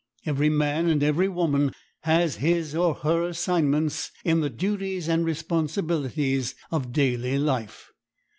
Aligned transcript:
Every 0.25 0.49
man 0.49 0.89
and 0.89 1.03
every 1.03 1.29
woman 1.29 1.73
has 2.05 2.37
his 2.37 2.73
or 2.73 2.95
her 2.95 3.21
assignments 3.27 4.09
in 4.25 4.39
the 4.39 4.49
duties 4.49 5.07
and 5.07 5.23
responsibilities 5.23 6.55
of 6.71 6.91
daily 6.91 7.37
life. 7.37 7.91